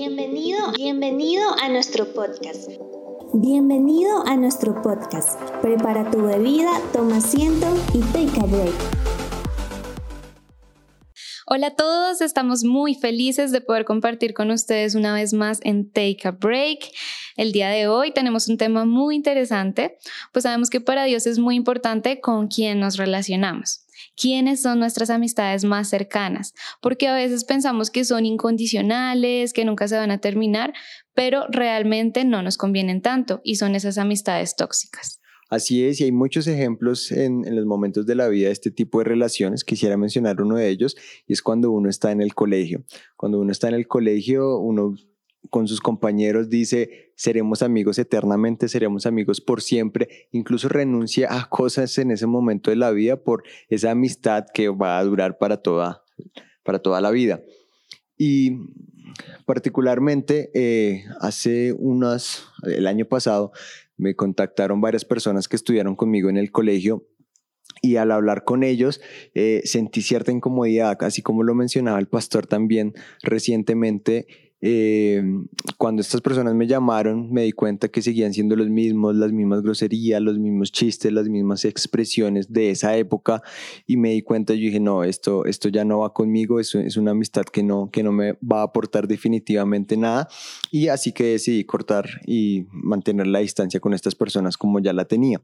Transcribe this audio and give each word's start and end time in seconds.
Bienvenido, 0.00 0.72
bienvenido 0.78 1.42
a 1.62 1.68
nuestro 1.68 2.14
podcast. 2.14 2.70
Bienvenido 3.34 4.26
a 4.26 4.34
nuestro 4.34 4.80
podcast. 4.80 5.38
Prepara 5.60 6.10
tu 6.10 6.22
bebida, 6.22 6.70
toma 6.94 7.18
asiento 7.18 7.66
y 7.92 8.00
take 8.10 8.40
a 8.40 8.46
break. 8.46 8.72
Hola 11.46 11.66
a 11.66 11.76
todos, 11.76 12.22
estamos 12.22 12.64
muy 12.64 12.94
felices 12.94 13.52
de 13.52 13.60
poder 13.60 13.84
compartir 13.84 14.32
con 14.32 14.50
ustedes 14.50 14.94
una 14.94 15.12
vez 15.12 15.34
más 15.34 15.60
en 15.64 15.92
Take 15.92 16.20
a 16.24 16.30
Break. 16.30 16.78
El 17.36 17.52
día 17.52 17.68
de 17.68 17.86
hoy 17.86 18.10
tenemos 18.10 18.48
un 18.48 18.56
tema 18.56 18.86
muy 18.86 19.16
interesante, 19.16 19.98
pues 20.32 20.44
sabemos 20.44 20.70
que 20.70 20.80
para 20.80 21.04
Dios 21.04 21.26
es 21.26 21.38
muy 21.38 21.56
importante 21.56 22.22
con 22.22 22.48
quién 22.48 22.80
nos 22.80 22.96
relacionamos 22.96 23.84
quiénes 24.20 24.60
son 24.60 24.78
nuestras 24.78 25.08
amistades 25.08 25.64
más 25.64 25.88
cercanas, 25.88 26.52
porque 26.82 27.08
a 27.08 27.14
veces 27.14 27.44
pensamos 27.44 27.90
que 27.90 28.04
son 28.04 28.26
incondicionales, 28.26 29.52
que 29.52 29.64
nunca 29.64 29.88
se 29.88 29.96
van 29.96 30.10
a 30.10 30.18
terminar, 30.18 30.74
pero 31.14 31.46
realmente 31.48 32.24
no 32.24 32.42
nos 32.42 32.58
convienen 32.58 33.00
tanto 33.00 33.40
y 33.44 33.56
son 33.56 33.74
esas 33.74 33.96
amistades 33.96 34.56
tóxicas. 34.56 35.20
Así 35.48 35.84
es, 35.84 36.00
y 36.00 36.04
hay 36.04 36.12
muchos 36.12 36.46
ejemplos 36.46 37.10
en, 37.10 37.42
los 37.56 37.66
momentos 37.66 38.06
de 38.06 38.14
la 38.14 38.28
vida 38.28 38.46
de 38.46 38.52
este 38.52 38.70
tipo 38.70 38.98
de 38.98 39.04
relaciones. 39.04 39.64
Quisiera 39.64 39.96
mencionar 39.96 40.40
uno 40.40 40.56
de 40.56 40.68
ellos, 40.68 40.96
y 41.26 41.32
es 41.32 41.42
cuando 41.42 41.72
uno 41.72 41.88
está 41.88 42.12
en 42.12 42.20
el 42.20 42.34
colegio. 42.34 42.84
Cuando 43.16 43.40
uno 43.40 43.50
está 43.50 43.68
en 43.68 43.74
el 43.74 43.88
colegio, 43.88 44.58
uno 44.58 44.94
con 45.48 45.66
sus 45.66 45.80
compañeros 45.80 46.50
dice, 46.50 47.12
seremos 47.16 47.62
amigos 47.62 47.98
eternamente, 47.98 48.68
seremos 48.68 49.06
amigos 49.06 49.40
por 49.40 49.62
siempre, 49.62 50.28
incluso 50.32 50.68
renuncia 50.68 51.28
a 51.30 51.48
cosas 51.48 51.96
en 51.98 52.10
ese 52.10 52.26
momento 52.26 52.70
de 52.70 52.76
la 52.76 52.90
vida 52.90 53.22
por 53.22 53.42
esa 53.68 53.92
amistad 53.92 54.44
que 54.52 54.68
va 54.68 54.98
a 54.98 55.04
durar 55.04 55.38
para 55.38 55.62
toda, 55.62 56.04
para 56.62 56.80
toda 56.80 57.00
la 57.00 57.10
vida. 57.10 57.40
Y 58.16 58.58
particularmente 59.46 60.50
eh, 60.54 61.04
hace 61.20 61.72
unas, 61.72 62.44
el 62.64 62.86
año 62.86 63.06
pasado, 63.06 63.52
me 63.96 64.14
contactaron 64.14 64.80
varias 64.80 65.04
personas 65.04 65.48
que 65.48 65.56
estudiaron 65.56 65.96
conmigo 65.96 66.28
en 66.30 66.36
el 66.36 66.50
colegio 66.50 67.06
y 67.82 67.96
al 67.96 68.10
hablar 68.10 68.44
con 68.44 68.62
ellos 68.62 69.00
eh, 69.34 69.62
sentí 69.64 70.02
cierta 70.02 70.32
incomodidad, 70.32 71.02
así 71.02 71.22
como 71.22 71.42
lo 71.42 71.54
mencionaba 71.54 71.98
el 71.98 72.08
pastor 72.08 72.46
también 72.46 72.94
recientemente 73.22 74.49
eh, 74.62 75.22
cuando 75.78 76.02
estas 76.02 76.20
personas 76.20 76.54
me 76.54 76.66
llamaron, 76.66 77.32
me 77.32 77.42
di 77.44 77.52
cuenta 77.52 77.88
que 77.88 78.02
seguían 78.02 78.34
siendo 78.34 78.56
los 78.56 78.68
mismos, 78.68 79.16
las 79.16 79.32
mismas 79.32 79.62
groserías, 79.62 80.20
los 80.20 80.38
mismos 80.38 80.70
chistes, 80.70 81.12
las 81.12 81.28
mismas 81.28 81.64
expresiones 81.64 82.52
de 82.52 82.70
esa 82.70 82.96
época 82.96 83.42
y 83.86 83.96
me 83.96 84.10
di 84.10 84.22
cuenta, 84.22 84.54
yo 84.54 84.60
dije, 84.60 84.80
no, 84.80 85.04
esto, 85.04 85.46
esto 85.46 85.68
ya 85.68 85.84
no 85.84 86.00
va 86.00 86.12
conmigo, 86.12 86.60
es, 86.60 86.74
es 86.74 86.96
una 86.96 87.12
amistad 87.12 87.44
que 87.44 87.62
no, 87.62 87.90
que 87.90 88.02
no 88.02 88.12
me 88.12 88.32
va 88.34 88.60
a 88.60 88.64
aportar 88.64 89.08
definitivamente 89.08 89.96
nada 89.96 90.28
y 90.70 90.88
así 90.88 91.12
que 91.12 91.24
decidí 91.24 91.64
cortar 91.64 92.08
y 92.26 92.66
mantener 92.70 93.26
la 93.26 93.38
distancia 93.38 93.80
con 93.80 93.94
estas 93.94 94.14
personas 94.14 94.56
como 94.56 94.80
ya 94.80 94.92
la 94.92 95.06
tenía. 95.06 95.40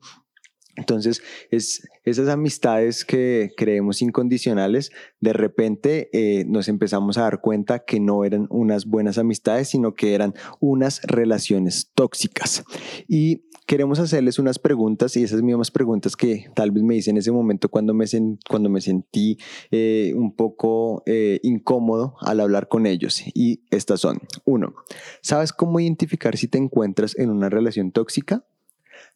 Entonces, 0.77 1.23
es, 1.51 1.89
esas 2.05 2.29
amistades 2.29 3.05
que 3.05 3.53
creemos 3.57 4.03
incondicionales, 4.03 4.93
de 5.21 5.33
repente 5.33 6.11
eh, 6.13 6.45
nos 6.47 6.69
empezamos 6.69 7.19
a 7.19 7.23
dar 7.23 7.41
cuenta 7.41 7.81
que 7.81 7.99
no 7.99 8.25
eran 8.25 8.47
unas 8.51 8.87
buenas 8.87 9.19
amistades, 9.19 9.69
sino 9.69 9.95
que 9.95 10.15
eran 10.15 10.35
unas 10.61 11.01
relaciones 11.03 11.91
tóxicas. 11.95 12.65
Y 13.09 13.43
queremos 13.67 13.99
hacerles 13.99 14.39
unas 14.39 14.59
preguntas 14.59 15.17
y 15.17 15.25
esas 15.25 15.43
mismas 15.43 15.71
preguntas 15.71 16.17
que 16.17 16.47
tal 16.55 16.71
vez 16.71 16.83
me 16.83 16.97
hice 16.97 17.11
en 17.11 17.17
ese 17.17 17.33
momento 17.33 17.69
cuando 17.69 17.95
me, 17.95 18.07
sentí 18.07 19.39
eh, 19.71 20.13
un 20.15 20.35
poco 20.35 21.03
eh, 21.07 21.41
incómodo 21.43 22.15
al 22.21 22.41
hablar 22.41 22.69
con 22.69 22.87
ellos. 22.87 23.23
Y 23.35 23.65
estas 23.71 24.01
son, 24.01 24.21
uno, 24.45 24.75
¿sabes 25.23 25.53
cómo 25.53 25.81
identificar 25.81 26.37
si 26.37 26.49
te 26.49 26.59
encuentras 26.59 27.19
en 27.19 27.31
una 27.31 27.49
relación 27.49 27.91
tóxica? 27.91 28.45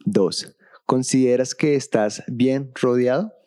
Dos, 0.04 0.56
¿Consideras 0.90 1.54
que 1.54 1.76
estás 1.76 2.24
bien 2.26 2.72
rodeado? 2.74 3.39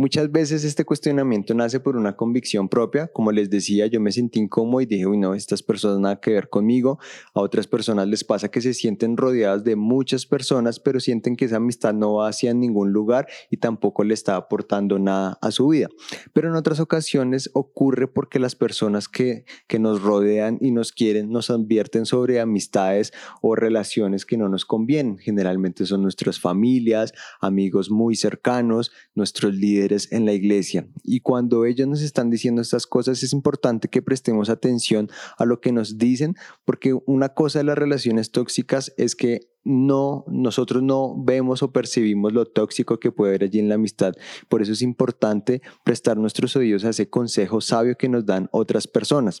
Muchas 0.00 0.32
veces 0.32 0.64
este 0.64 0.86
cuestionamiento 0.86 1.52
nace 1.52 1.78
por 1.78 1.94
una 1.94 2.16
convicción 2.16 2.70
propia. 2.70 3.08
Como 3.08 3.32
les 3.32 3.50
decía, 3.50 3.86
yo 3.86 4.00
me 4.00 4.12
sentí 4.12 4.40
incómodo 4.40 4.80
y 4.80 4.86
dije, 4.86 5.06
uy, 5.06 5.18
no, 5.18 5.34
estas 5.34 5.62
personas 5.62 5.98
nada 5.98 6.20
que 6.20 6.30
ver 6.30 6.48
conmigo. 6.48 6.98
A 7.34 7.42
otras 7.42 7.66
personas 7.66 8.08
les 8.08 8.24
pasa 8.24 8.50
que 8.50 8.62
se 8.62 8.72
sienten 8.72 9.18
rodeadas 9.18 9.62
de 9.62 9.76
muchas 9.76 10.24
personas, 10.24 10.80
pero 10.80 11.00
sienten 11.00 11.36
que 11.36 11.44
esa 11.44 11.56
amistad 11.56 11.92
no 11.92 12.14
va 12.14 12.28
hacia 12.28 12.54
ningún 12.54 12.94
lugar 12.94 13.28
y 13.50 13.58
tampoco 13.58 14.02
le 14.02 14.14
está 14.14 14.36
aportando 14.36 14.98
nada 14.98 15.38
a 15.42 15.50
su 15.50 15.68
vida. 15.68 15.88
Pero 16.32 16.48
en 16.48 16.54
otras 16.54 16.80
ocasiones 16.80 17.50
ocurre 17.52 18.08
porque 18.08 18.38
las 18.38 18.54
personas 18.54 19.06
que, 19.06 19.44
que 19.68 19.78
nos 19.78 20.00
rodean 20.00 20.56
y 20.62 20.70
nos 20.70 20.92
quieren 20.92 21.30
nos 21.30 21.50
advierten 21.50 22.06
sobre 22.06 22.40
amistades 22.40 23.12
o 23.42 23.54
relaciones 23.54 24.24
que 24.24 24.38
no 24.38 24.48
nos 24.48 24.64
convienen. 24.64 25.18
Generalmente 25.18 25.84
son 25.84 26.00
nuestras 26.00 26.40
familias, 26.40 27.12
amigos 27.42 27.90
muy 27.90 28.16
cercanos, 28.16 28.92
nuestros 29.14 29.52
líderes 29.52 29.89
en 30.10 30.26
la 30.26 30.32
iglesia. 30.32 30.86
Y 31.02 31.20
cuando 31.20 31.64
ellos 31.64 31.88
nos 31.88 32.02
están 32.02 32.30
diciendo 32.30 32.62
estas 32.62 32.86
cosas, 32.86 33.22
es 33.22 33.32
importante 33.32 33.88
que 33.88 34.02
prestemos 34.02 34.48
atención 34.48 35.08
a 35.38 35.44
lo 35.44 35.60
que 35.60 35.72
nos 35.72 35.98
dicen, 35.98 36.36
porque 36.64 36.94
una 37.06 37.30
cosa 37.30 37.58
de 37.58 37.64
las 37.64 37.78
relaciones 37.78 38.30
tóxicas 38.30 38.92
es 38.96 39.16
que 39.16 39.50
no, 39.64 40.24
nosotros 40.28 40.82
no 40.82 41.14
vemos 41.22 41.62
o 41.62 41.72
percibimos 41.72 42.32
lo 42.32 42.46
tóxico 42.46 42.98
que 42.98 43.12
puede 43.12 43.32
haber 43.32 43.44
allí 43.44 43.58
en 43.58 43.68
la 43.68 43.74
amistad. 43.74 44.14
Por 44.48 44.62
eso 44.62 44.72
es 44.72 44.82
importante 44.82 45.60
prestar 45.84 46.16
nuestros 46.16 46.56
oídos 46.56 46.84
a 46.84 46.90
ese 46.90 47.10
consejo 47.10 47.60
sabio 47.60 47.96
que 47.96 48.08
nos 48.08 48.24
dan 48.24 48.48
otras 48.52 48.86
personas. 48.86 49.40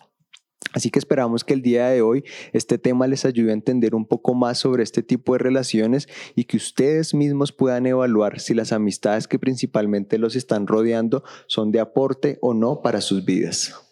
Así 0.72 0.90
que 0.90 0.98
esperamos 0.98 1.44
que 1.44 1.54
el 1.54 1.62
día 1.62 1.88
de 1.88 2.02
hoy 2.02 2.24
este 2.52 2.78
tema 2.78 3.06
les 3.06 3.24
ayude 3.24 3.50
a 3.50 3.54
entender 3.54 3.94
un 3.94 4.06
poco 4.06 4.34
más 4.34 4.58
sobre 4.58 4.82
este 4.82 5.02
tipo 5.02 5.32
de 5.32 5.40
relaciones 5.40 6.08
y 6.36 6.44
que 6.44 6.56
ustedes 6.56 7.14
mismos 7.14 7.52
puedan 7.52 7.86
evaluar 7.86 8.40
si 8.40 8.54
las 8.54 8.72
amistades 8.72 9.26
que 9.26 9.38
principalmente 9.38 10.18
los 10.18 10.36
están 10.36 10.66
rodeando 10.66 11.24
son 11.46 11.72
de 11.72 11.80
aporte 11.80 12.38
o 12.40 12.54
no 12.54 12.82
para 12.82 13.00
sus 13.00 13.24
vidas. 13.24 13.89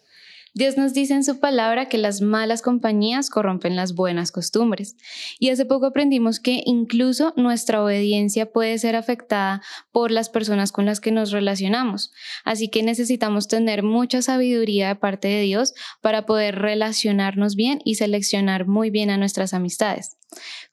Dios 0.59 0.75
nos 0.75 0.93
dice 0.93 1.13
en 1.13 1.23
su 1.23 1.39
palabra 1.39 1.87
que 1.87 1.97
las 1.97 2.19
malas 2.19 2.61
compañías 2.61 3.29
corrompen 3.29 3.77
las 3.77 3.95
buenas 3.95 4.29
costumbres. 4.33 4.97
Y 5.39 5.51
hace 5.51 5.63
poco 5.63 5.85
aprendimos 5.85 6.41
que 6.41 6.63
incluso 6.65 7.33
nuestra 7.37 7.81
obediencia 7.81 8.51
puede 8.51 8.77
ser 8.77 8.97
afectada 8.97 9.61
por 9.93 10.11
las 10.11 10.27
personas 10.27 10.73
con 10.73 10.85
las 10.85 10.99
que 10.99 11.13
nos 11.13 11.31
relacionamos. 11.31 12.11
Así 12.43 12.67
que 12.67 12.83
necesitamos 12.83 13.47
tener 13.47 13.83
mucha 13.83 14.21
sabiduría 14.21 14.89
de 14.89 14.95
parte 14.95 15.29
de 15.29 15.43
Dios 15.43 15.73
para 16.01 16.25
poder 16.25 16.55
relacionarnos 16.57 17.55
bien 17.55 17.79
y 17.85 17.95
seleccionar 17.95 18.67
muy 18.67 18.89
bien 18.89 19.11
a 19.11 19.17
nuestras 19.17 19.53
amistades. 19.53 20.17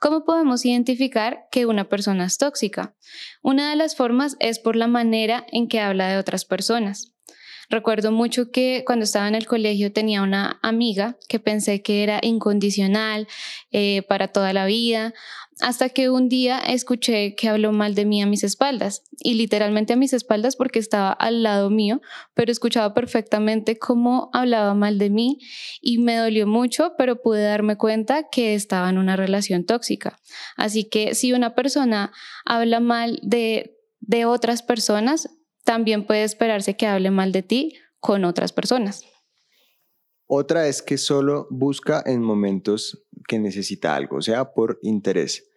¿Cómo 0.00 0.24
podemos 0.24 0.66
identificar 0.66 1.46
que 1.52 1.64
una 1.64 1.88
persona 1.88 2.24
es 2.24 2.38
tóxica? 2.38 2.96
Una 3.40 3.70
de 3.70 3.76
las 3.76 3.94
formas 3.94 4.34
es 4.40 4.58
por 4.58 4.74
la 4.74 4.88
manera 4.88 5.46
en 5.52 5.68
que 5.68 5.78
habla 5.78 6.08
de 6.08 6.18
otras 6.18 6.44
personas. 6.44 7.15
Recuerdo 7.68 8.12
mucho 8.12 8.50
que 8.50 8.84
cuando 8.86 9.04
estaba 9.04 9.28
en 9.28 9.34
el 9.34 9.46
colegio 9.46 9.92
tenía 9.92 10.22
una 10.22 10.58
amiga 10.62 11.16
que 11.28 11.40
pensé 11.40 11.82
que 11.82 12.02
era 12.02 12.20
incondicional 12.22 13.26
eh, 13.72 14.02
para 14.08 14.28
toda 14.28 14.52
la 14.52 14.66
vida, 14.66 15.14
hasta 15.60 15.88
que 15.88 16.10
un 16.10 16.28
día 16.28 16.58
escuché 16.58 17.34
que 17.34 17.48
habló 17.48 17.72
mal 17.72 17.94
de 17.94 18.04
mí 18.04 18.20
a 18.22 18.26
mis 18.26 18.44
espaldas, 18.44 19.02
y 19.18 19.34
literalmente 19.34 19.94
a 19.94 19.96
mis 19.96 20.12
espaldas 20.12 20.56
porque 20.56 20.78
estaba 20.78 21.12
al 21.12 21.42
lado 21.42 21.70
mío, 21.70 22.00
pero 22.34 22.52
escuchaba 22.52 22.92
perfectamente 22.94 23.78
cómo 23.78 24.30
hablaba 24.32 24.74
mal 24.74 24.98
de 24.98 25.10
mí 25.10 25.38
y 25.80 25.98
me 25.98 26.16
dolió 26.16 26.46
mucho, 26.46 26.92
pero 26.98 27.22
pude 27.22 27.42
darme 27.42 27.76
cuenta 27.76 28.28
que 28.28 28.54
estaba 28.54 28.90
en 28.90 28.98
una 28.98 29.16
relación 29.16 29.64
tóxica. 29.64 30.20
Así 30.56 30.84
que 30.84 31.14
si 31.14 31.32
una 31.32 31.54
persona 31.54 32.12
habla 32.44 32.80
mal 32.80 33.18
de, 33.22 33.78
de 34.00 34.26
otras 34.26 34.62
personas, 34.62 35.30
también 35.66 36.06
puede 36.06 36.22
esperarse 36.22 36.76
que 36.76 36.86
hable 36.86 37.10
mal 37.10 37.32
de 37.32 37.42
ti 37.42 37.74
con 38.00 38.24
otras 38.24 38.52
personas. 38.52 39.04
Otra 40.26 40.68
es 40.68 40.80
que 40.80 40.96
solo 40.96 41.46
busca 41.50 42.02
en 42.06 42.22
momentos 42.22 43.06
que 43.28 43.38
necesita 43.38 43.94
algo, 43.94 44.22
sea, 44.22 44.54
por 44.54 44.78
interés. 44.82 45.50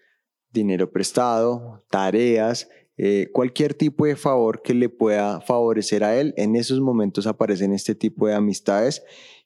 Dinero 0.51 0.91
prestado, 0.91 1.85
tareas, 1.89 2.67
eh, 2.97 3.29
cualquier 3.31 3.75
tipo 3.75 4.05
de 4.05 4.15
favor 4.15 4.61
que 4.61 4.73
le 4.73 4.89
pueda 4.89 5.41
favorecer 5.41 6.03
a 6.03 6.19
él. 6.19 6.33
En 6.37 6.55
esos 6.55 6.81
momentos 6.81 7.27
aparecen 7.27 7.71
este 7.71 7.95
tipo 7.95 8.27
de 8.27 8.33
amistades 8.33 9.03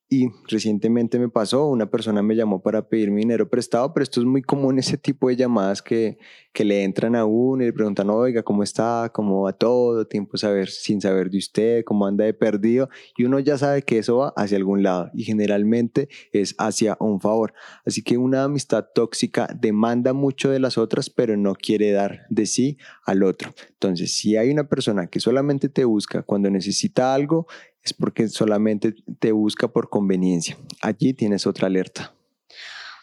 y 0.10 0.28
recientemente 0.48 1.18
me 1.18 1.30
pasó, 1.30 1.68
una 1.68 1.90
persona 1.90 2.22
me 2.22 2.36
llamó 2.36 2.62
para 2.62 2.88
pedirme 2.88 3.22
dinero 3.22 3.50
prestado, 3.50 3.94
pero 3.94 4.04
esto 4.04 4.20
es 4.20 4.26
muy 4.26 4.44
común, 4.44 4.78
ese 4.78 4.98
tipo 4.98 5.28
de 5.28 5.36
llamadas 5.36 5.82
que, 5.82 6.18
que 6.54 6.64
le 6.64 6.84
entran 6.84 7.16
a 7.16 7.26
uno 7.26 7.64
y 7.64 7.68
le 7.68 7.74
preguntan, 7.74 8.12
oiga, 8.12 8.44
¿cómo 8.44 8.62
está? 8.62 9.10
¿Cómo 9.12 9.42
va 9.42 9.54
todo? 9.54 10.06
Tiempo 10.06 10.38
saber, 10.38 10.70
sin 10.70 11.02
saber 11.02 11.32
de 11.32 11.40
usted, 11.40 11.84
cómo 11.84 12.06
anda 12.06 12.26
de 12.26 12.34
perdido. 12.34 12.90
Y 13.18 13.24
uno 13.24 13.40
ya 13.40 13.58
sabe 13.58 13.82
que 13.82 13.98
eso 13.98 14.18
va 14.18 14.34
hacia 14.38 14.58
algún 14.58 14.84
lado 14.84 15.10
y 15.16 15.24
generalmente 15.24 16.10
es 16.32 16.54
hacia 16.60 16.96
un 17.00 17.20
favor. 17.20 17.54
Así 17.84 18.04
que 18.04 18.18
una 18.18 18.44
amistad 18.44 18.86
tóxica 18.94 19.48
demanda 19.60 20.14
mucho 20.14 20.52
de 20.52 20.60
las 20.60 20.78
otras, 20.78 21.10
pero 21.10 21.38
no 21.38 21.56
quiere 21.56 21.92
dar 21.92 22.28
de 22.30 22.46
sí 22.46 22.78
al 23.06 23.24
otro. 23.24 23.54
Entonces, 23.70 24.16
si 24.16 24.38
hay 24.38 24.52
una 24.52 24.68
persona 24.68 25.08
que 25.08 25.20
solamente 25.20 25.70
te 25.70 25.86
busca 25.86 26.22
cuando 26.22 26.52
necesita 26.52 27.16
algo, 27.16 27.48
es 27.84 27.94
porque 27.94 28.28
solamente 28.30 28.96
te 29.20 29.32
busca 29.32 29.68
por 29.68 29.90
conveniencia. 29.90 30.58
Allí 30.82 31.14
tienes 31.14 31.46
otra 31.46 31.68
alerta. 31.68 32.14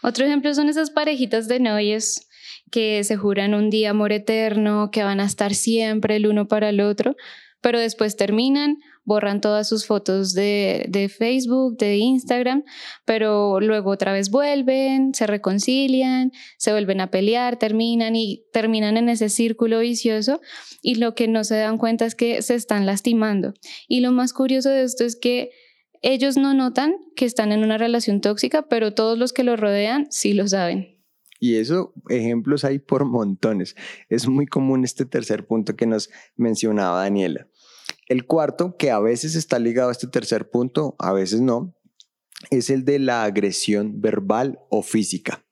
Otro 0.03 0.25
ejemplo 0.25 0.55
son 0.55 0.69
esas 0.69 0.91
parejitas 0.91 1.49
de 1.49 1.61
novios 1.61 2.27
que 2.71 3.05
se 3.05 3.17
juran 3.17 3.55
un 3.55 3.69
día 3.69 3.91
amor 3.91 4.13
eterno, 4.13 4.91
que 4.91 5.03
van 5.03 5.21
a 5.21 5.25
estar 5.25 5.55
siempre 5.55 6.17
el 6.17 6.27
uno 6.27 6.49
para 6.49 6.71
el 6.71 6.81
otro, 6.81 7.17
pero 7.61 7.79
después 7.79 8.17
terminan, 8.17 8.79
borran 9.05 9.41
todas 9.41 9.69
sus 9.69 9.87
fotos 9.87 10.35
de, 10.35 10.87
de, 10.89 11.09
Facebook, 11.09 11.77
de 11.77 11.97
Instagram, 11.97 12.65
pero 13.05 13.61
luego 13.61 13.91
otra 13.91 14.13
vez 14.13 14.31
vuelven, 14.31 15.15
se 15.15 15.27
reconcilian, 15.27 16.33
se 16.59 16.73
vuelven 16.73 17.01
a 17.01 17.11
pelear, 17.11 17.59
terminan 17.59 18.17
y 18.17 18.45
terminan 18.53 18.97
en 18.97 19.09
ese 19.09 19.29
círculo 19.29 19.81
vicioso 19.81 20.41
y 20.83 20.97
lo 20.97 21.15
que 21.15 21.29
no 21.29 21.45
se 21.45 21.57
dan 21.57 21.79
cuenta 21.79 22.07
es 22.07 22.15
que 22.15 22.43
se 22.43 22.55
están 22.55 22.87
lastimando. 22.87 23.55
Y 23.89 24.01
lo 24.01 24.13
más 24.13 24.33
curioso 24.33 24.71
de 24.71 24.83
esto 24.83 25.05
es 25.05 25.17
que 25.17 25.51
ellos 26.03 26.37
no 26.37 26.55
notan 26.55 26.95
que 27.15 27.27
están 27.27 27.53
en 27.53 27.63
una 27.63 27.77
relación 27.77 28.21
tóxica, 28.21 28.63
pero 28.63 28.95
todos 28.95 29.19
los 29.19 29.33
que 29.33 29.45
los 29.45 29.61
rodean 29.61 30.07
sí 30.11 30.33
lo 30.33 30.49
saben. 30.49 31.01
Y 31.43 31.57
eso, 31.57 31.95
ejemplos 32.11 32.65
hay 32.65 32.79
por 32.79 33.07
montones. 33.07 33.75
Es 34.11 34.29
muy 34.29 34.47
común 34.47 34.85
este 34.85 35.07
tercer 35.07 35.47
punto 35.47 35.75
que 35.75 35.87
nos 35.87 36.11
mencionaba 36.37 37.01
Daniela. 37.01 37.49
El 38.11 38.27
cuarto, 38.27 38.77
que 38.77 38.91
a 38.91 38.99
veces 38.99 39.37
está 39.37 39.61
ligado 39.61 39.89
a 39.89 39.93
este 39.93 40.09
tercer 40.09 40.51
punto, 40.51 40.97
a 40.99 41.13
veces 41.13 41.41
no, 41.41 41.77
es 42.51 42.69
el 42.69 42.85
de 42.85 42.99
la 42.99 43.23
agresión 43.23 44.01
verbal 44.01 44.59
o 44.69 44.83
física. 44.83 45.45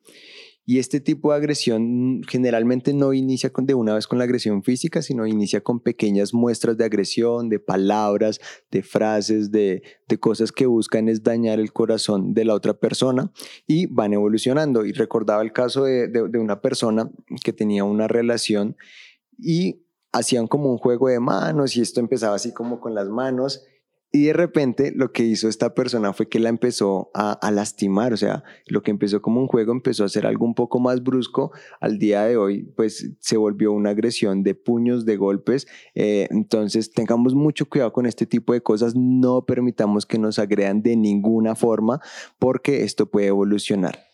Y 0.66 0.80
este 0.80 0.98
tipo 0.98 1.30
de 1.30 1.36
agresión 1.36 2.20
generalmente 2.28 2.92
no 2.94 3.12
inicia 3.12 3.52
de 3.56 3.74
una 3.74 3.94
vez 3.94 4.08
con 4.08 4.18
la 4.18 4.24
agresión 4.24 4.64
física, 4.64 5.02
sino 5.02 5.24
inicia 5.24 5.60
con 5.60 5.78
pequeñas 5.78 6.34
muestras 6.34 6.76
de 6.76 6.84
agresión, 6.84 7.48
de 7.48 7.60
palabras, 7.60 8.40
de 8.72 8.82
frases, 8.82 9.52
de, 9.52 9.84
cosas 10.18 10.50
que 10.50 10.66
buscan 10.66 11.08
es 11.08 11.22
dañar 11.22 11.60
el 11.60 11.72
corazón 11.72 12.34
de 12.34 12.44
la 12.44 12.54
otra 12.54 12.74
persona 12.74 13.30
y 13.68 13.86
van 13.86 14.14
evolucionando. 14.14 14.84
Y 14.84 14.90
recordaba 14.90 15.42
el 15.42 15.52
caso 15.52 15.84
de, 15.84 16.08
de 16.08 16.38
una 16.38 16.60
persona 16.60 17.08
que 17.44 17.52
tenía 17.52 17.84
una 17.84 18.08
relación 18.08 18.76
y 19.38 19.84
hacían 20.12 20.46
como 20.46 20.70
un 20.70 20.78
juego 20.78 21.08
de 21.08 21.20
manos 21.20 21.76
y 21.76 21.80
esto 21.80 22.00
empezaba 22.00 22.36
así 22.36 22.52
como 22.52 22.80
con 22.80 22.94
las 22.94 23.08
manos 23.08 23.66
y 24.10 24.24
de 24.24 24.32
repente 24.32 24.92
lo 24.94 25.12
que 25.12 25.22
hizo 25.22 25.48
esta 25.48 25.74
persona 25.74 26.14
fue 26.14 26.28
que 26.28 26.38
la 26.38 26.48
empezó 26.48 27.10
a, 27.12 27.50
lastimar, 27.50 28.14
o 28.14 28.16
sea, 28.16 28.42
lo 28.66 28.82
que 28.82 28.90
empezó 28.90 29.20
como 29.20 29.40
un 29.40 29.48
juego 29.48 29.72
empezó 29.72 30.04
a 30.04 30.08
ser 30.08 30.26
algo 30.26 30.46
un 30.46 30.54
poco 30.54 30.80
más 30.80 31.02
brusco. 31.02 31.52
Al 31.78 31.98
día 31.98 32.24
de 32.24 32.38
hoy, 32.38 32.62
pues 32.74 33.12
se 33.20 33.36
volvió 33.36 33.72
una 33.72 33.90
agresión 33.90 34.42
de 34.42 34.54
puños, 34.54 35.04
de 35.04 35.16
golpes. 35.18 35.66
Eh, 35.94 36.26
entonces, 36.30 36.90
tengamos 36.90 37.34
mucho 37.34 37.68
cuidado 37.68 37.92
con 37.92 38.06
este 38.06 38.24
tipo 38.24 38.54
de 38.54 38.62
cosas. 38.62 38.94
No 38.96 39.44
permitamos 39.44 40.06
que 40.06 40.18
nos 40.18 40.38
agredan 40.38 40.82
de 40.82 40.96
ninguna 40.96 41.54
forma 41.54 42.00
porque 42.38 42.84
esto 42.84 43.10
puede 43.10 43.26
evolucionar. 43.26 44.07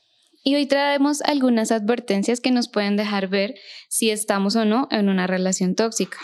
Y 0.47 0.55
hoy 0.57 0.67
traemos 0.67 1.23
algunas 1.23 1.73
advertencias 1.73 2.41
que 2.41 2.51
nos 2.51 2.69
pueden 2.69 2.97
dejar 2.99 3.29
ver 3.29 3.55
si 3.89 4.11
estamos 4.11 4.55
o 4.57 4.67
no 4.67 4.89
en 4.91 5.09
una 5.09 5.27
relación 5.27 5.75
tóxica. 5.75 6.19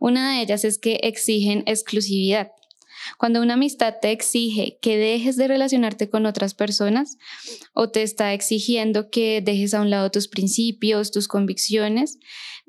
Una 0.00 0.32
de 0.32 0.40
ellas 0.40 0.64
es 0.64 0.78
que 0.78 1.00
exigen 1.02 1.62
exclusividad. 1.66 2.52
Cuando 3.18 3.42
una 3.42 3.54
amistad 3.54 3.96
te 4.00 4.12
exige 4.12 4.78
que 4.80 4.96
dejes 4.96 5.36
de 5.36 5.46
relacionarte 5.46 6.08
con 6.08 6.24
otras 6.24 6.54
personas 6.54 7.18
o 7.74 7.90
te 7.90 8.02
está 8.02 8.32
exigiendo 8.32 9.10
que 9.10 9.42
dejes 9.42 9.74
a 9.74 9.82
un 9.82 9.90
lado 9.90 10.10
tus 10.10 10.26
principios, 10.26 11.10
tus 11.10 11.28
convicciones, 11.28 12.18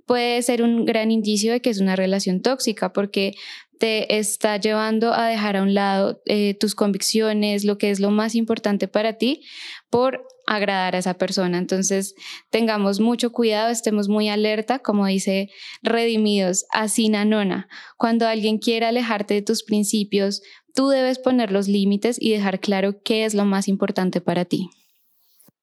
puede 0.06 0.42
ser 0.42 0.62
un 0.62 0.84
gran 0.84 1.10
indicio 1.10 1.54
de 1.54 1.62
que 1.62 1.70
es 1.70 1.80
una 1.80 1.96
relación 1.96 2.42
tóxica 2.42 2.92
porque 2.92 3.34
te 3.82 4.20
está 4.20 4.58
llevando 4.58 5.12
a 5.12 5.26
dejar 5.26 5.58
a 5.58 5.64
un 5.64 5.74
lado 5.74 6.22
eh, 6.28 6.54
tus 6.54 6.76
convicciones, 6.76 7.66
lo 7.66 7.80
que 7.80 7.90
es 7.90 8.00
lo 8.00 8.12
más 8.12 8.36
importante 8.36 8.88
para 8.88 9.14
ti, 9.14 9.42
por 9.90 10.24
agradar 10.46 10.96
a 10.96 11.00
esa 11.00 11.16
persona. 11.16 11.58
Entonces, 11.58 12.14
tengamos 12.52 13.00
mucho 13.00 13.32
cuidado, 13.32 13.72
estemos 13.72 14.08
muy 14.08 14.30
alerta, 14.30 14.78
como 14.78 15.08
dice 15.08 15.50
Redimidos, 15.82 16.68
así 16.72 17.10
nona. 17.10 17.68
Cuando 17.98 18.28
alguien 18.28 18.60
quiera 18.60 18.90
alejarte 18.90 19.34
de 19.34 19.42
tus 19.42 19.64
principios, 19.64 20.44
tú 20.76 20.90
debes 20.90 21.18
poner 21.18 21.52
los 21.52 21.68
límites 21.68 22.18
y 22.22 22.34
dejar 22.34 22.60
claro 22.60 23.02
qué 23.04 23.26
es 23.26 23.34
lo 23.34 23.46
más 23.46 23.68
importante 23.68 24.22
para 24.22 24.46
ti. 24.46 24.70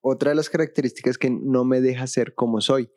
Otra 0.01 0.31
de 0.31 0.35
las 0.35 0.51
características 0.51 1.19
que 1.19 1.31
no 1.31 1.65
me 1.65 1.81
deja 1.81 2.09
ser 2.09 2.35
como 2.35 2.61
soy. 2.61 2.91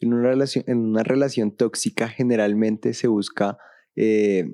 En 0.00 0.12
una 0.12 0.28
relación, 0.28 0.64
en 0.68 0.84
una 0.84 1.02
relación 1.02 1.50
tóxica 1.50 2.10
generalmente 2.10 2.92
se 2.92 3.08
busca 3.08 3.56
eh, 3.96 4.52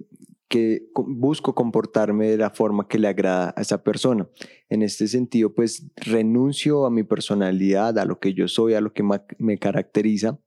que 0.49 0.89
busco 0.95 1.55
comportarme 1.55 2.29
de 2.29 2.37
la 2.37 2.51
forma 2.51 2.87
que 2.87 2.99
le 2.99 3.09
agrada 3.09 3.55
a 3.57 3.61
esa 3.63 3.83
persona. 3.83 4.29
En 4.69 4.83
este 4.83 5.09
sentido, 5.09 5.55
pues 5.55 5.87
renuncio 5.97 6.85
a 6.85 6.91
mi 6.91 7.03
personalidad, 7.05 7.99
a 7.99 8.05
lo 8.05 8.21
que 8.21 8.35
yo 8.35 8.49
soy, 8.49 8.75
a 8.75 8.81
lo 8.81 8.93
que 8.93 9.03
me 9.39 9.59
caracteriza 9.59 10.39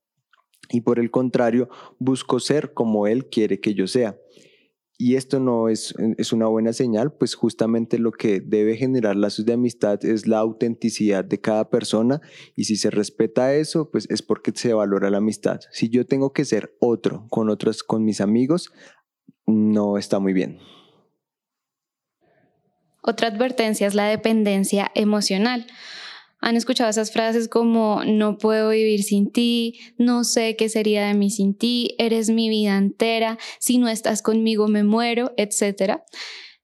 y 0.70 0.82
por 0.82 1.00
el 1.00 1.12
contrario, 1.12 1.70
busco 2.00 2.40
ser 2.40 2.74
como 2.74 3.08
él 3.08 3.28
quiere 3.28 3.60
que 3.60 3.74
yo 3.74 3.88
sea. 3.88 4.18
Y 4.98 5.16
esto 5.16 5.42
no 5.42 5.68
es, 5.68 5.94
es 6.18 6.32
una 6.32 6.48
buena 6.48 6.72
señal, 6.72 7.12
pues 7.12 7.36
justamente 7.36 8.00
lo 8.00 8.12
que 8.12 8.40
debe 8.40 8.78
generar 8.78 9.18
lazos 9.18 9.46
de 9.46 9.54
amistad 9.54 10.04
es 10.06 10.26
la 10.26 10.40
autenticidad 10.40 11.26
de 11.26 11.42
cada 11.42 11.70
persona 11.70 12.22
y 12.56 12.64
si 12.64 12.78
se 12.78 12.92
respeta 12.92 13.54
eso, 13.56 13.92
pues 13.92 14.08
es 14.10 14.22
porque 14.22 14.54
se 14.56 14.74
valora 14.74 15.10
la 15.10 15.18
amistad. 15.18 15.60
Si 15.72 15.90
yo 15.90 16.06
tengo 16.06 16.32
que 16.32 16.46
ser 16.46 16.78
otro 16.80 17.28
con 17.30 17.50
otros, 17.50 17.84
con 17.84 18.06
mis 18.06 18.22
amigos, 18.22 18.72
no 19.46 19.98
está 19.98 20.20
muy 20.20 20.32
bien. 20.32 20.60
Otra 23.02 23.28
advertencia 23.28 23.86
es 23.88 23.96
la 23.96 24.06
dependencia 24.06 24.92
emocional. 24.96 25.68
Han 26.46 26.58
escuchado 26.58 26.92
esas 26.92 27.12
frases 27.12 27.48
como 27.48 28.04
no 28.06 28.38
puedo 28.38 28.70
vivir 28.70 29.02
sin 29.02 29.32
ti, 29.32 29.80
no 29.98 30.24
sé 30.24 30.56
qué 30.56 30.70
sería 30.70 31.08
de 31.08 31.16
mí 31.16 31.32
sin 31.32 31.58
ti, 31.58 31.96
eres 31.98 32.30
mi 32.30 32.50
vida 32.50 32.78
entera, 32.78 33.40
si 33.58 33.80
no 33.80 33.90
estás 33.90 34.22
conmigo 34.22 34.68
me 34.68 34.84
muero, 34.84 35.34
etc. 35.38 36.02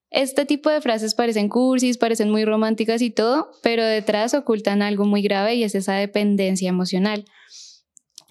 Este 0.08 0.46
tipo 0.46 0.70
de 0.70 0.80
frases 0.80 1.16
parecen 1.16 1.48
cursis, 1.48 1.98
parecen 1.98 2.30
muy 2.30 2.44
románticas 2.44 3.02
y 3.02 3.10
todo, 3.10 3.50
pero 3.64 3.84
detrás 3.84 4.34
ocultan 4.34 4.82
algo 4.82 5.04
muy 5.04 5.20
grave 5.20 5.56
y 5.56 5.64
es 5.64 5.74
esa 5.74 5.94
dependencia 5.94 6.68
emocional 6.68 7.24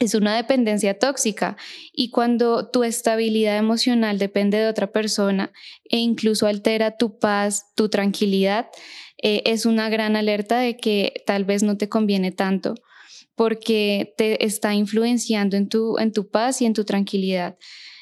es 0.02 0.16
una 0.16 0.36
dependencia 0.36 0.98
tóxica 0.98 1.58
y 1.94 2.10
cuando 2.10 2.70
tu 2.70 2.84
estabilidad 2.84 3.58
emocional 3.58 4.18
depende 4.18 4.58
de 4.58 4.68
otra 4.68 4.92
persona 4.92 5.52
e 5.90 5.98
incluso 5.98 6.48
altera 6.48 6.98
tu 6.98 7.20
paz, 7.20 7.66
tu 7.76 7.88
tranquilidad, 7.88 8.68
eh, 9.22 9.44
es 9.46 9.66
una 9.66 9.90
gran 9.90 10.16
alerta 10.16 10.60
de 10.60 10.78
que 10.78 11.24
tal 11.26 11.46
vez 11.46 11.64
no 11.64 11.78
te 11.78 11.90
conviene 11.90 12.32
tanto 12.32 12.76
porque 13.36 14.14
te 14.18 14.46
está 14.46 14.74
influenciando 14.74 15.58
en 15.58 15.68
tu, 15.68 15.98
en 15.98 16.12
tu 16.12 16.30
paz 16.30 16.62
y 16.62 16.66
en 16.66 16.74
tu 16.74 16.84
tranquilidad. 16.84 17.58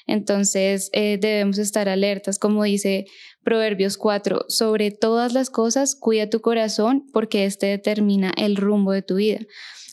Entonces 0.05 0.89
eh, 0.91 1.19
debemos 1.21 1.59
estar 1.59 1.87
alertas, 1.87 2.39
como 2.39 2.63
dice 2.63 3.05
Proverbios 3.43 3.95
4, 3.97 4.45
sobre 4.47 4.91
todas 4.91 5.33
las 5.33 5.49
cosas 5.49 5.95
cuida 5.95 6.29
tu 6.29 6.41
corazón 6.41 7.05
porque 7.13 7.45
éste 7.45 7.67
determina 7.67 8.33
el 8.35 8.55
rumbo 8.55 8.91
de 8.91 9.03
tu 9.03 9.15
vida. 9.15 9.39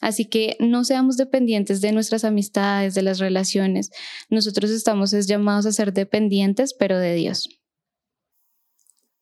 Así 0.01 0.25
que 0.25 0.57
no 0.59 0.85
seamos 0.85 1.17
dependientes 1.17 1.81
de 1.81 1.93
nuestras 1.93 2.25
amistades, 2.25 2.95
de 2.95 3.03
las 3.03 3.19
relaciones. 3.19 3.91
Nosotros 4.31 4.71
estamos 4.71 5.11
llamados 5.27 5.67
a 5.67 5.73
ser 5.73 5.93
dependientes, 5.93 6.75
pero 6.75 6.99
de 6.99 7.15
Dios. 7.15 7.49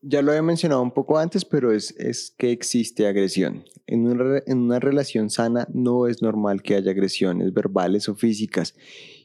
Ya 0.07 0.21
lo 0.21 0.33
había 0.33 0.43
mencionado 0.43 0.83
un 0.83 0.93
poco 0.93 1.17
antes, 1.17 1.47
pero 1.47 1.73
es, 1.73 1.95
es 1.97 2.35
que 2.37 2.53
existe 2.53 3.07
agresión. 3.07 3.65
En 3.87 4.07
una, 4.07 4.43
en 4.47 4.59
una 4.59 4.79
relación 4.79 5.31
sana 5.31 5.67
no 5.73 6.07
es 6.07 6.21
normal 6.21 6.63
que 6.63 6.75
haya 6.75 6.91
agresiones 6.91 7.55
verbales 7.55 8.09
o 8.11 8.15
físicas. 8.15 8.75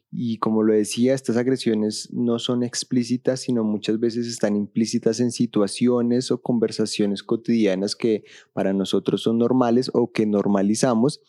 Y 0.10 0.38
como 0.38 0.64
lo 0.64 0.74
decía, 0.74 1.14
estas 1.14 1.36
agresiones 1.36 2.10
no 2.14 2.40
son 2.40 2.64
explícitas, 2.64 3.42
sino 3.42 3.66
muchas 3.66 4.00
veces 4.00 4.26
están 4.26 4.56
implícitas 4.56 5.20
en 5.20 5.32
situaciones 5.32 6.32
o 6.32 6.42
conversaciones 6.42 7.24
cotidianas 7.24 7.98
que 7.98 8.24
para 8.54 8.72
nosotros 8.72 9.22
son 9.22 9.38
normales 9.38 9.92
o 9.94 10.14
que 10.14 10.26
normalizamos, 10.26 11.22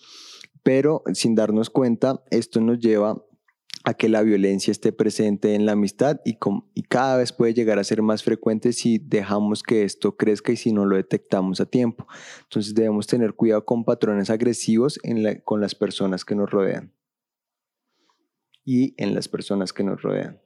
pero 0.62 1.02
sin 1.12 1.34
darnos 1.34 1.70
cuenta, 1.70 2.22
esto 2.30 2.60
nos 2.60 2.78
lleva 2.78 3.20
a 3.84 3.94
que 3.94 4.08
la 4.08 4.22
violencia 4.22 4.70
esté 4.70 4.92
presente 4.92 5.54
en 5.54 5.64
la 5.64 5.72
amistad 5.72 6.20
y, 6.24 6.38
cada 6.88 7.16
vez 7.16 7.32
puede 7.32 7.54
llegar 7.54 7.78
a 7.78 7.84
ser 7.84 8.02
más 8.02 8.22
frecuente 8.22 8.72
si 8.72 8.98
dejamos 8.98 9.62
que 9.62 9.84
esto 9.84 10.16
crezca 10.16 10.52
y 10.52 10.56
si 10.56 10.72
no 10.72 10.84
lo 10.84 10.96
detectamos 10.96 11.60
a 11.60 11.66
tiempo. 11.66 12.06
Entonces 12.42 12.74
debemos 12.74 13.06
tener 13.06 13.34
cuidado 13.34 13.64
con 13.64 13.84
patrones 13.84 14.28
agresivos 14.28 14.98
con 15.44 15.60
las 15.60 15.74
personas 15.74 16.24
que 16.24 16.34
nos 16.34 16.50
rodean 16.50 16.92
y 18.64 18.94
en 19.02 19.14
las 19.14 19.28
personas 19.28 19.72
que 19.72 19.84
nos 19.84 20.02
rodean. 20.02 20.40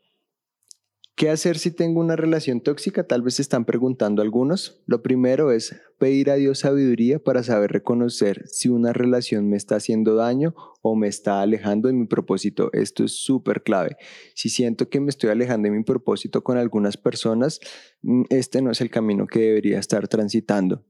¿Qué 1.16 1.30
hacer 1.30 1.58
si 1.58 1.70
tengo 1.70 2.00
una 2.00 2.16
relación 2.16 2.60
tóxica? 2.60 3.06
Tal 3.06 3.22
vez 3.22 3.34
se 3.34 3.42
están 3.42 3.64
preguntando 3.64 4.20
algunos. 4.20 4.82
Lo 4.86 5.00
primero 5.00 5.52
es 5.52 5.80
pedir 5.96 6.28
a 6.28 6.34
Dios 6.34 6.58
sabiduría 6.58 7.22
para 7.22 7.44
saber 7.44 7.70
reconocer 7.70 8.48
si 8.48 8.68
una 8.68 8.92
relación 8.92 9.48
me 9.48 9.56
está 9.56 9.76
haciendo 9.76 10.16
daño 10.16 10.56
o 10.82 10.96
me 10.96 11.06
está 11.06 11.40
alejando 11.40 11.86
de 11.86 11.94
mi 11.94 12.06
propósito. 12.06 12.68
Esto 12.72 13.04
es 13.04 13.12
súper 13.12 13.62
clave. 13.62 13.96
Si 14.34 14.48
siento 14.48 14.88
que 14.88 14.98
me 14.98 15.10
estoy 15.10 15.30
alejando 15.30 15.66
de 15.66 15.76
mi 15.76 15.84
propósito 15.84 16.42
con 16.42 16.58
algunas 16.58 16.96
personas, 16.96 17.60
mm, 18.02 18.24
este 18.30 18.60
no 18.60 18.72
es 18.72 18.80
el 18.80 18.90
camino 18.90 19.28
que 19.28 19.38
debería 19.38 19.78
estar 19.78 20.08
transitando. 20.08 20.84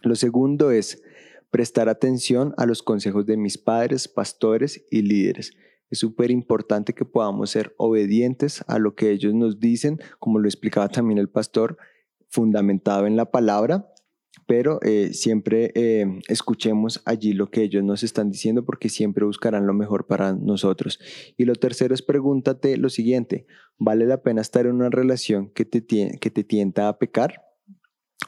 Lo 0.00 0.14
segundo 0.14 0.70
es 0.70 1.02
prestar 1.50 1.90
atención 1.90 2.54
a 2.56 2.64
los 2.64 2.82
consejos 2.82 3.26
de 3.26 3.36
mis 3.36 3.58
padres, 3.58 4.08
pastores 4.08 4.86
y 4.90 5.02
líderes. 5.02 5.52
Es 5.90 5.98
súper 5.98 6.30
importante 6.30 6.94
que 6.94 7.04
podamos 7.04 7.50
ser 7.50 7.74
obedientes 7.76 8.64
a 8.68 8.78
lo 8.78 8.94
que 8.94 9.10
ellos 9.10 9.34
nos 9.34 9.58
dicen, 9.58 9.98
como 10.18 10.38
lo 10.38 10.48
explicaba 10.48 10.88
también 10.88 11.18
el 11.18 11.28
pastor, 11.28 11.76
fundamentado 12.28 13.06
en 13.06 13.16
la 13.16 13.30
palabra, 13.30 13.92
pero 14.46 14.80
eh, 14.82 15.10
siempre 15.12 15.72
eh, 15.74 16.06
escuchemos 16.28 17.02
allí 17.04 17.32
lo 17.32 17.50
que 17.50 17.62
ellos 17.62 17.82
nos 17.82 18.02
están 18.02 18.30
diciendo 18.30 18.64
porque 18.64 18.88
siempre 18.88 19.24
buscarán 19.24 19.66
lo 19.66 19.74
mejor 19.74 20.06
para 20.06 20.32
nosotros. 20.32 21.00
Y 21.36 21.44
lo 21.44 21.54
tercero 21.54 21.94
es 21.94 22.02
pregúntate 22.02 22.76
lo 22.76 22.88
siguiente, 22.88 23.46
¿vale 23.78 24.06
la 24.06 24.22
pena 24.22 24.40
estar 24.40 24.66
en 24.66 24.76
una 24.76 24.90
relación 24.90 25.50
que 25.50 25.64
te, 25.64 25.84
que 25.84 26.30
te 26.30 26.44
tienta 26.44 26.88
a 26.88 26.98
pecar? 26.98 27.42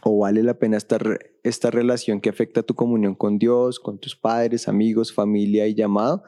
¿O 0.04 0.19
vale 0.19 0.42
la 0.42 0.59
pena 0.59 0.76
estar 0.76 1.19
esta 1.45 1.71
relación 1.71 2.21
que 2.21 2.31
afecta 2.31 2.64
tu 2.64 2.75
comunión 2.75 3.14
con 3.14 3.38
Dios, 3.38 3.78
con 3.78 3.99
tus 3.99 4.16
padres, 4.16 4.66
amigos, 4.66 5.12
familia 5.12 5.69
y 5.69 5.75
llamado? 5.75 6.25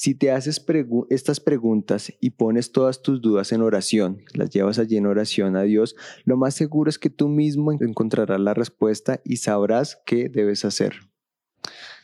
Si 0.00 0.14
te 0.14 0.30
haces 0.30 0.64
estas 1.10 1.40
preguntas 1.40 2.10
y 2.20 2.30
pones 2.30 2.72
todas 2.72 3.02
tus 3.02 3.20
dudas 3.20 3.52
en 3.52 3.60
oración, 3.60 4.24
las 4.32 4.48
llevas 4.48 4.78
allí 4.78 4.96
en 4.96 5.04
oración 5.04 5.56
a 5.56 5.64
Dios, 5.64 5.94
lo 6.24 6.38
más 6.38 6.54
seguro 6.54 6.88
es 6.88 6.98
que 6.98 7.10
tú 7.10 7.28
mismo 7.28 7.70
encontrarás 7.70 8.40
la 8.40 8.54
respuesta 8.54 9.20
y 9.26 9.36
sabrás 9.36 10.00
qué 10.06 10.30
debes 10.30 10.64
hacer. 10.64 10.94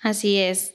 Así 0.03 0.37
es. 0.37 0.75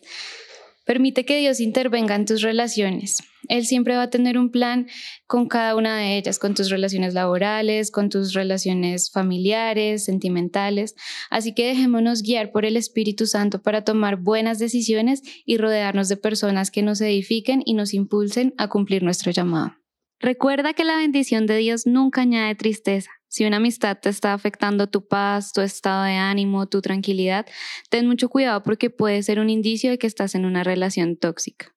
Permite 0.83 1.23
que 1.23 1.37
Dios 1.37 1.59
intervenga 1.59 2.15
en 2.15 2.25
tus 2.25 2.41
relaciones. 2.41 3.19
Él 3.47 3.65
siempre 3.65 3.95
va 3.95 4.03
a 4.03 4.09
tener 4.09 4.37
un 4.37 4.51
plan 4.51 4.87
con 5.27 5.47
cada 5.47 5.75
una 5.75 5.97
de 5.97 6.17
ellas, 6.17 6.39
con 6.39 6.53
tus 6.53 6.69
relaciones 6.69 7.13
laborales, 7.13 7.91
con 7.91 8.09
tus 8.09 8.33
relaciones 8.33 9.11
familiares, 9.11 10.05
sentimentales. 10.05 10.95
Así 11.29 11.53
que 11.53 11.67
dejémonos 11.67 12.21
guiar 12.21 12.51
por 12.51 12.65
el 12.65 12.77
Espíritu 12.77 13.25
Santo 13.25 13.61
para 13.61 13.83
tomar 13.83 14.17
buenas 14.17 14.59
decisiones 14.59 15.21
y 15.45 15.57
rodearnos 15.57 16.09
de 16.09 16.17
personas 16.17 16.71
que 16.71 16.83
nos 16.83 17.01
edifiquen 17.01 17.61
y 17.65 17.73
nos 17.73 17.93
impulsen 17.93 18.53
a 18.57 18.67
cumplir 18.67 19.03
nuestro 19.03 19.31
llamado. 19.31 19.75
Recuerda 20.19 20.73
que 20.73 20.83
la 20.83 20.97
bendición 20.97 21.47
de 21.47 21.57
Dios 21.57 21.87
nunca 21.87 22.21
añade 22.21 22.53
tristeza. 22.53 23.09
Si 23.27 23.45
una 23.45 23.57
amistad 23.57 23.97
te 23.99 24.09
está 24.09 24.33
afectando 24.33 24.87
tu 24.87 25.07
paz, 25.07 25.51
tu 25.51 25.61
estado 25.61 26.03
de 26.03 26.13
ánimo, 26.13 26.67
tu 26.67 26.81
tranquilidad, 26.81 27.47
ten 27.89 28.05
mucho 28.05 28.29
cuidado 28.29 28.61
porque 28.61 28.91
puede 28.91 29.23
ser 29.23 29.39
un 29.39 29.49
indicio 29.49 29.89
de 29.89 29.97
que 29.97 30.05
estás 30.05 30.35
en 30.35 30.45
una 30.45 30.63
relación 30.63 31.17
tóxica. 31.17 31.73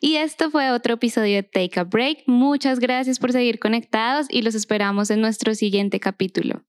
Y 0.00 0.16
esto 0.16 0.50
fue 0.50 0.70
otro 0.70 0.94
episodio 0.94 1.36
de 1.36 1.42
Take 1.42 1.80
a 1.80 1.84
Break. 1.84 2.24
Muchas 2.26 2.78
gracias 2.78 3.18
por 3.18 3.32
seguir 3.32 3.58
conectados 3.58 4.26
y 4.30 4.42
los 4.42 4.54
esperamos 4.54 5.10
en 5.10 5.20
nuestro 5.20 5.54
siguiente 5.54 6.00
capítulo. 6.00 6.64